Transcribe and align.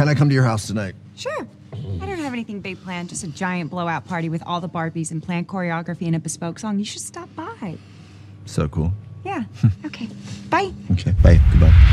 Can 0.00 0.08
I 0.08 0.14
come 0.14 0.30
to 0.30 0.34
your 0.34 0.44
house 0.44 0.66
tonight? 0.66 0.94
Sure. 1.14 1.46
I 1.74 2.06
don't 2.06 2.20
have 2.20 2.32
anything 2.32 2.60
big 2.60 2.82
planned, 2.82 3.10
just 3.10 3.22
a 3.22 3.28
giant 3.28 3.70
blowout 3.70 4.06
party 4.06 4.30
with 4.30 4.42
all 4.46 4.58
the 4.58 4.68
Barbies 4.68 5.10
and 5.10 5.22
planned 5.22 5.46
choreography 5.46 6.06
and 6.06 6.16
a 6.16 6.18
bespoke 6.18 6.58
song. 6.58 6.78
You 6.78 6.86
should 6.86 7.02
stop 7.02 7.28
by. 7.36 7.76
So 8.46 8.66
cool. 8.66 8.94
Yeah. 9.26 9.44
okay. 9.84 10.08
Bye. 10.48 10.72
Okay. 10.92 11.12
Bye. 11.22 11.38
Goodbye. 11.52 11.90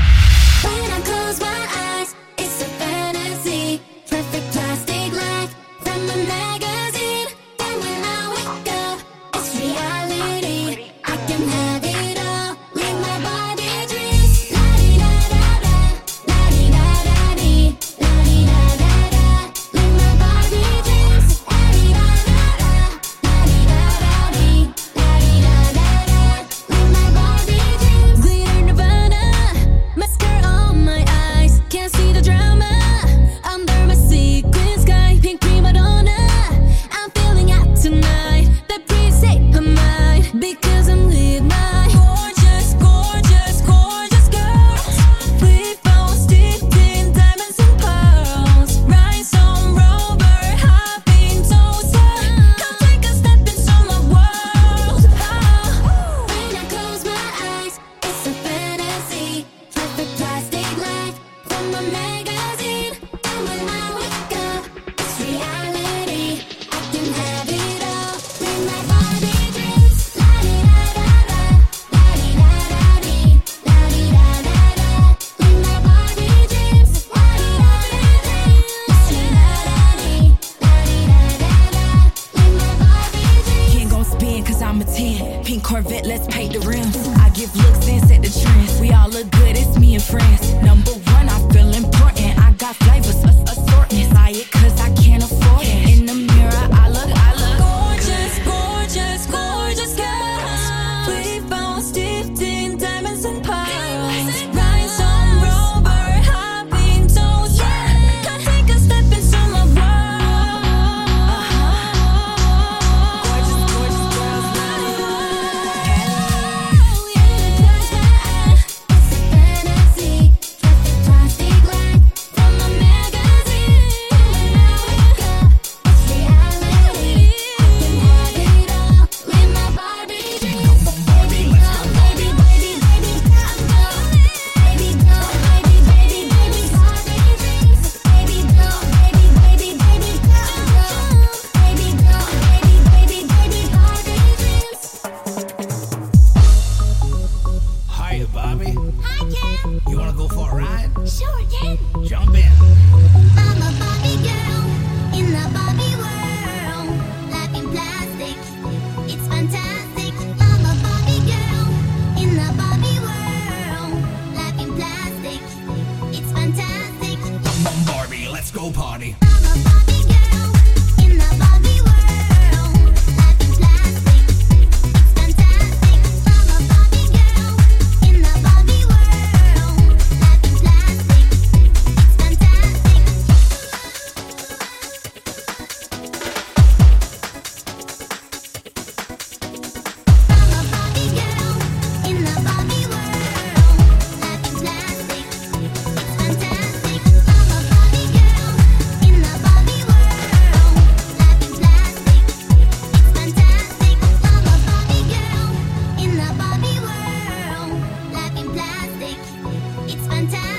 time. 210.26 210.57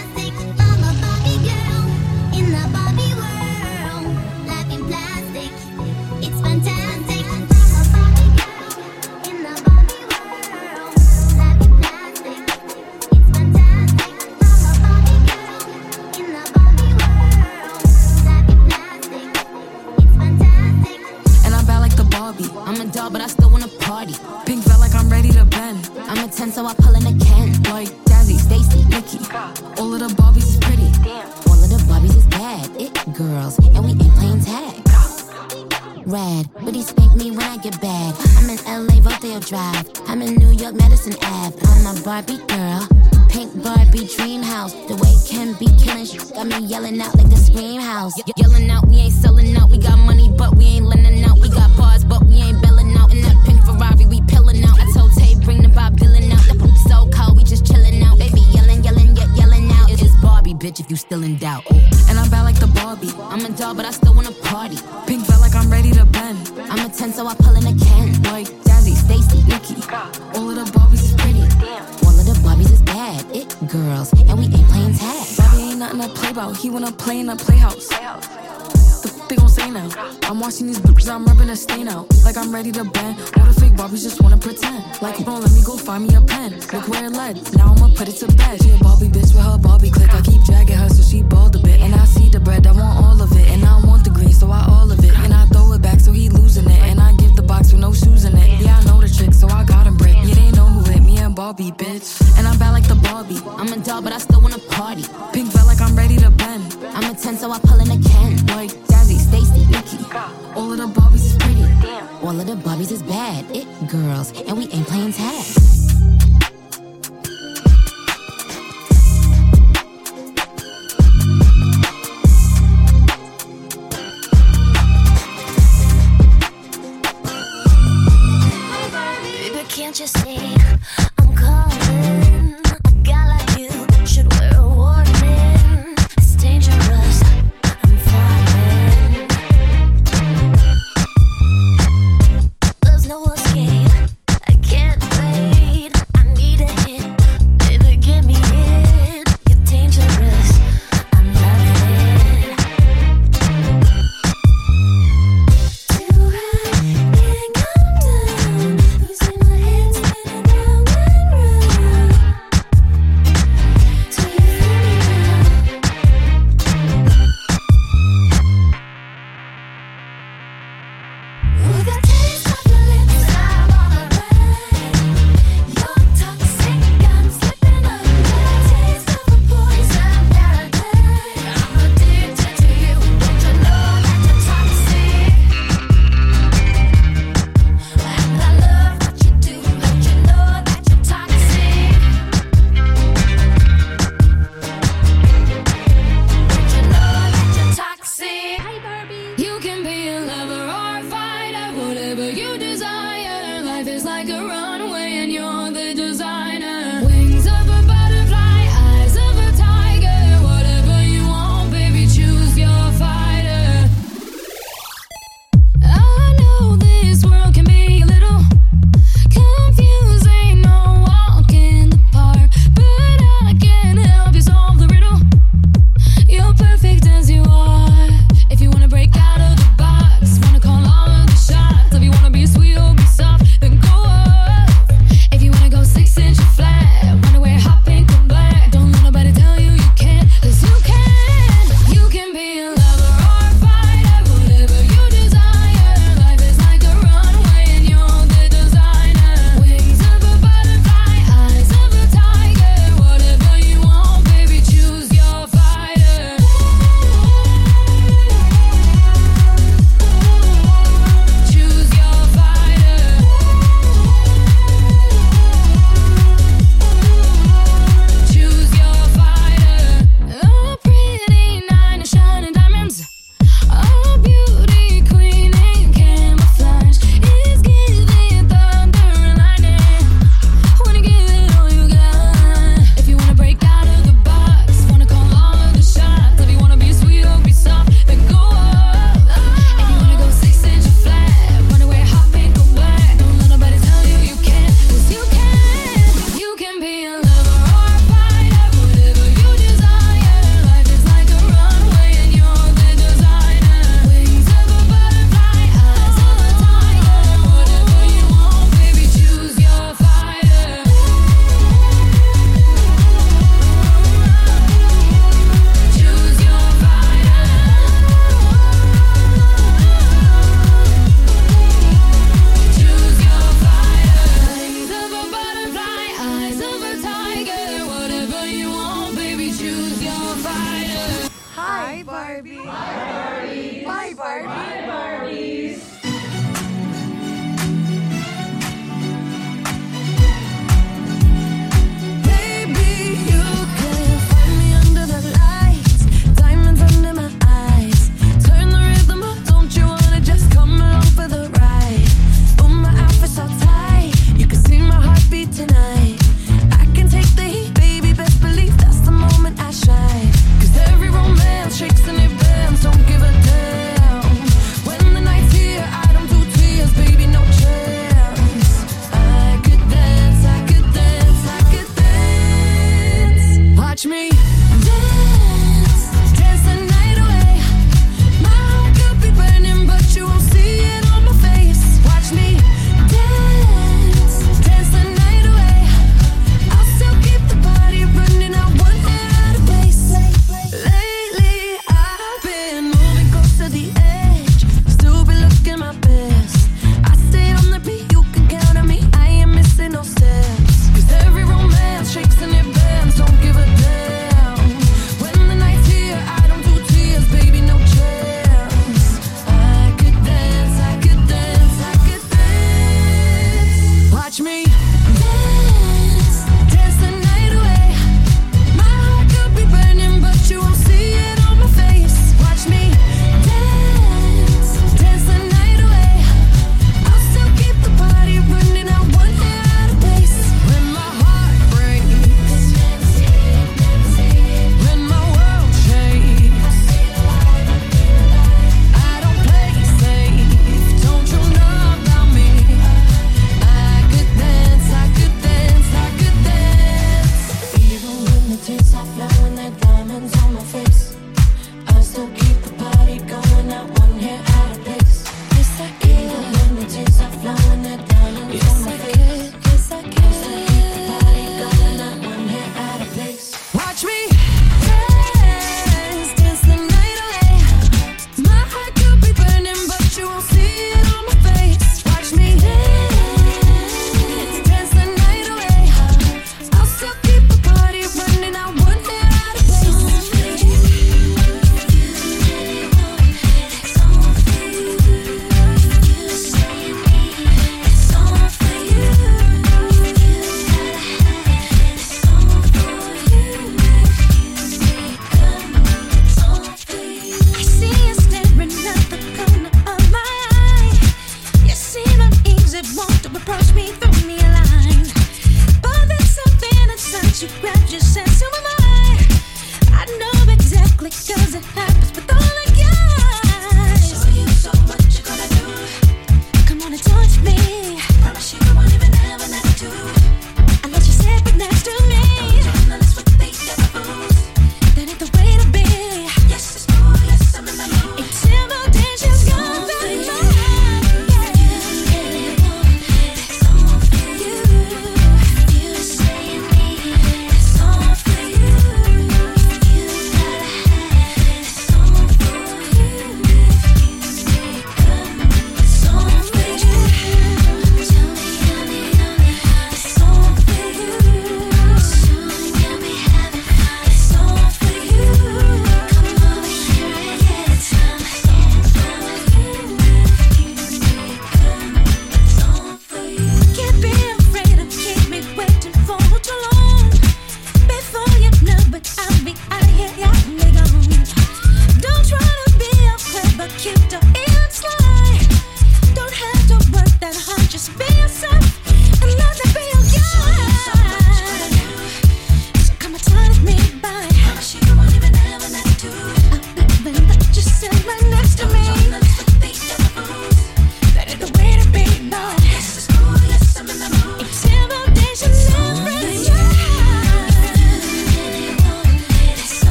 All 112.20 112.38
of 112.40 112.46
the 112.46 112.54
Barbies 112.54 112.90
is 112.90 113.02
bad, 113.02 113.44
it 113.54 113.66
girls, 113.88 114.32
and 114.42 114.58
we 114.58 114.64
ain't 114.64 114.86
playing 114.88 115.12
tag. 115.12 115.77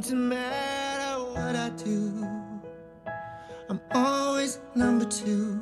doesn't 0.00 0.28
matter 0.28 1.24
what 1.32 1.56
I 1.56 1.70
do, 1.70 2.24
I'm 3.68 3.80
always 3.90 4.60
number 4.76 5.04
two. 5.04 5.60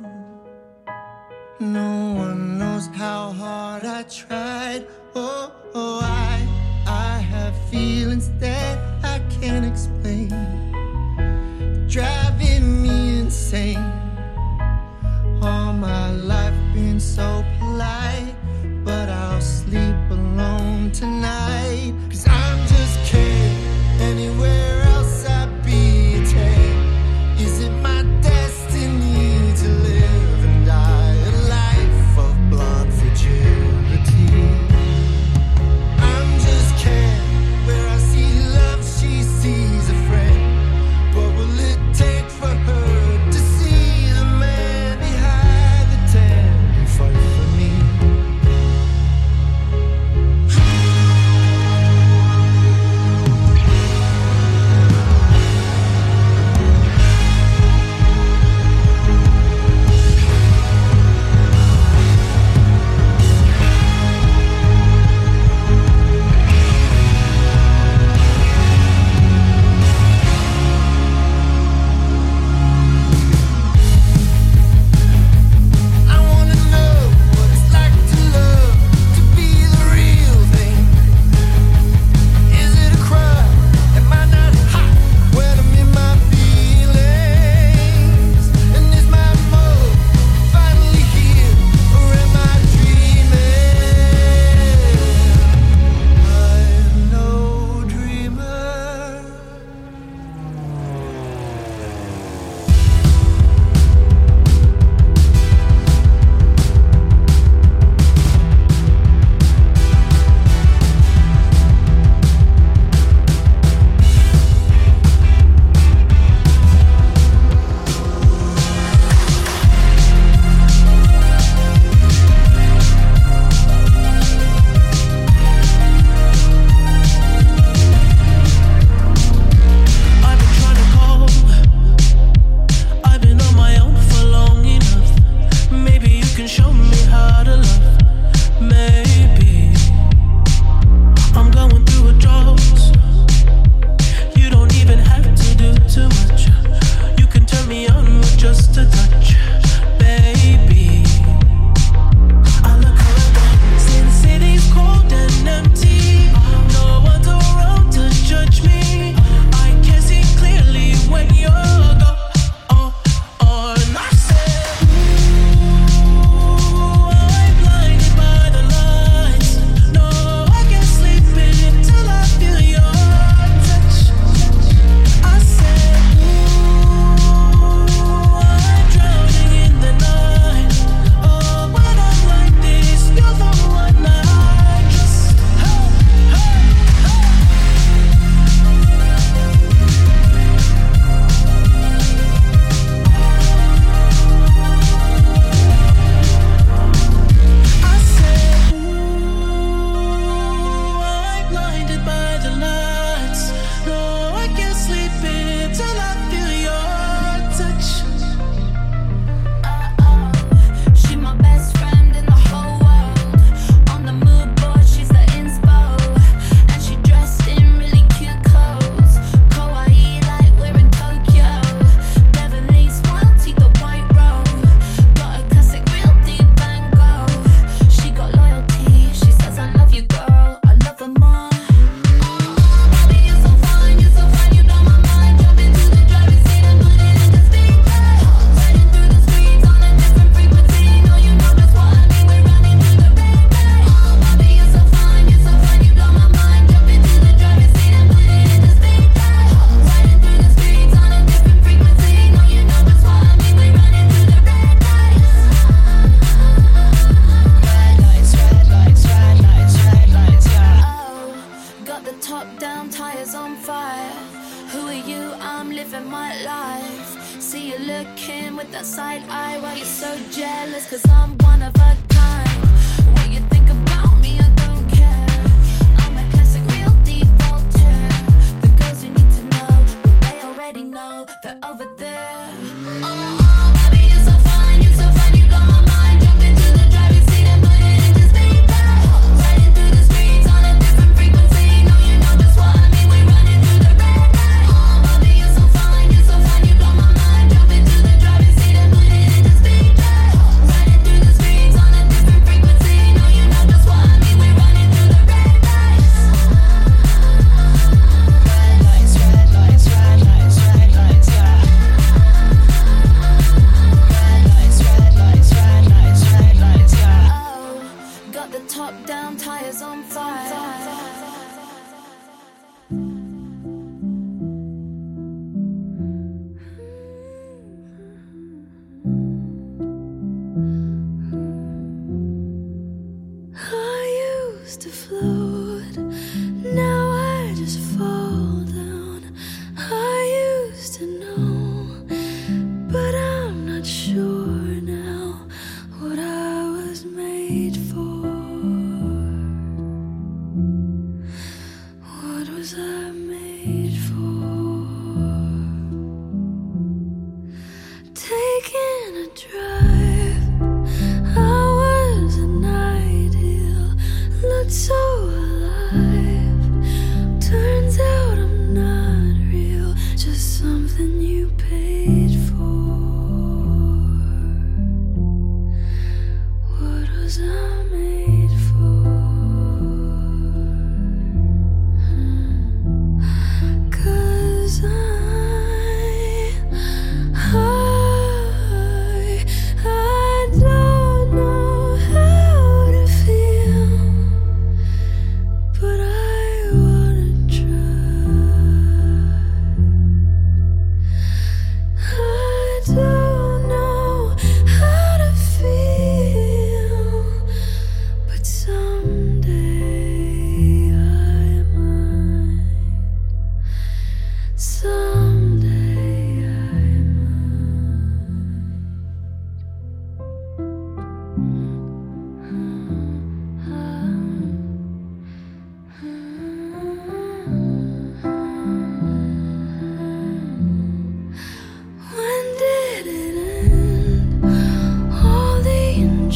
No 1.59 2.13
one 2.13 2.59
knows 2.59 2.85
how 2.93 3.31
hard 3.31 3.83
I 3.83 4.03
tried. 4.03 4.85
Oh, 5.15 5.51
oh 5.73 5.99
I, 6.03 6.47
I 6.85 7.17
have 7.17 7.55
feelings 7.71 8.29
that 8.39 8.77
I 9.03 9.19
can't 9.41 9.65
explain, 9.65 10.29
driving 11.87 12.83
me 12.83 13.21
insane. 13.21 13.91
All 15.41 15.73
my 15.73 16.11
life 16.11 16.53
been 16.75 16.99
so 16.99 17.43
polite, 17.57 18.35
but 18.83 19.09
I'll 19.09 19.41
sleep 19.41 19.95
alone 20.11 20.91
tonight. 20.91 21.56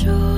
The 0.04 0.31